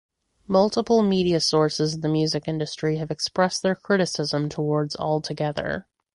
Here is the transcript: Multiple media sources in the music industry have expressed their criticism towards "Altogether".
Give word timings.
Multiple 0.47 1.03
media 1.03 1.39
sources 1.39 1.93
in 1.93 2.01
the 2.01 2.09
music 2.09 2.47
industry 2.47 2.97
have 2.97 3.11
expressed 3.11 3.61
their 3.61 3.75
criticism 3.75 4.49
towards 4.49 4.95
"Altogether". 4.95 5.85